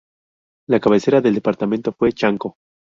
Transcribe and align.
La 0.67 0.79
cabecera 0.79 1.21
del 1.21 1.35
departamento 1.35 1.91
fue 1.91 2.11
Chanco. 2.11 2.55